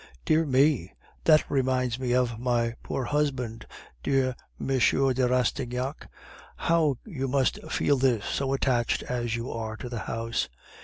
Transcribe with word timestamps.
"'Dear 0.25 0.45
me! 0.47 0.91
That 1.25 1.43
reminds 1.47 1.99
me 1.99 2.11
of 2.15 2.39
my 2.39 2.73
poor 2.81 3.03
husband! 3.03 3.67
Dear 4.01 4.35
M. 4.59 4.67
de 4.79 5.27
Rastignac, 5.27 6.09
how 6.55 6.97
you 7.05 7.27
must 7.27 7.61
feel 7.71 7.97
this, 7.97 8.25
so 8.25 8.51
attached 8.51 9.03
as 9.03 9.35
you 9.35 9.51
are 9.51 9.77
to 9.77 9.89
the 9.89 9.99
house! 10.09 10.49